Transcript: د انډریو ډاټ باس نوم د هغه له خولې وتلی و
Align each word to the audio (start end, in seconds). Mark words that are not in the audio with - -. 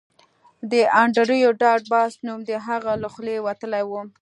د 0.71 0.73
انډریو 1.01 1.49
ډاټ 1.61 1.81
باس 1.93 2.13
نوم 2.25 2.39
د 2.49 2.51
هغه 2.67 2.93
له 3.03 3.07
خولې 3.13 3.37
وتلی 3.47 3.83
و 3.89 3.91